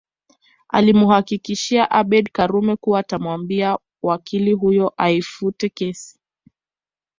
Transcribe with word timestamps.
Alimuhakikishia 0.69 1.91
Abeid 1.91 2.31
Karume 2.31 2.75
kuwa 2.75 2.99
atamwambia 2.99 3.77
wakili 4.01 4.51
huyo 4.53 4.93
aifute 4.97 5.69
kesi 5.69 6.19